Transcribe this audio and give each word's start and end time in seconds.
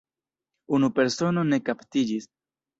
Unu 0.77 0.89
persono 1.01 1.45
ne 1.53 1.63
kaptiĝis. 1.71 2.31